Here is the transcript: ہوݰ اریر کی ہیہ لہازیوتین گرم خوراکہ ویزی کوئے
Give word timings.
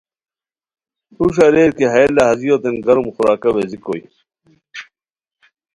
ہوݰ 1.15 1.35
اریر 1.45 1.71
کی 1.77 1.85
ہیہ 1.93 2.13
لہازیوتین 2.15 2.75
گرم 2.85 3.05
خوراکہ 3.13 3.49
ویزی 3.55 3.77
کوئے 3.83 4.03